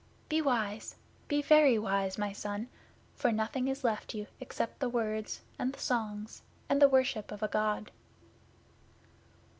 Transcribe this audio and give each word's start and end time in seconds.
Be 0.29 0.41
wise 0.41 0.95
be 1.27 1.43
very 1.43 1.77
wise, 1.77 2.17
my 2.17 2.33
son, 2.33 2.69
for 3.13 3.31
nothing 3.31 3.67
is 3.67 3.83
left 3.83 4.15
you 4.15 4.25
except 4.39 4.79
the 4.79 4.89
words, 4.89 5.41
and 5.59 5.73
the 5.73 5.79
songs, 5.79 6.41
and 6.67 6.81
the 6.81 6.89
worship 6.89 7.31
of 7.31 7.43
a 7.43 7.47
God." 7.47 7.91